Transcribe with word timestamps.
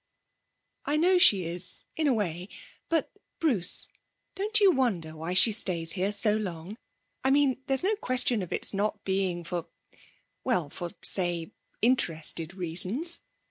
'I 0.85 0.97
know 0.97 1.17
she 1.19 1.43
is, 1.43 1.85
in 1.95 2.07
a 2.07 2.13
way; 2.15 2.49
but, 2.89 3.11
Bruce, 3.37 3.87
don't 4.33 4.59
you 4.59 4.71
wonder 4.71 5.15
why 5.15 5.35
she 5.35 5.51
stays 5.51 5.91
here 5.91 6.11
so 6.11 6.35
long? 6.35 6.79
I 7.23 7.29
mean, 7.29 7.61
there's 7.67 7.83
no 7.83 7.95
question 7.97 8.41
of 8.41 8.51
its 8.51 8.73
not 8.73 9.03
being 9.03 9.43
for 9.43 9.67
well, 10.43 10.71
for, 10.71 10.89
say, 11.03 11.51
interested 11.83 12.55
reasons. 12.55 13.19